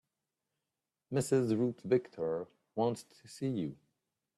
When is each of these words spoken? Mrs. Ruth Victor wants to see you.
Mrs. 1.13 1.55
Ruth 1.55 1.81
Victor 1.83 2.47
wants 2.75 3.03
to 3.03 3.27
see 3.27 3.49
you. 3.49 3.77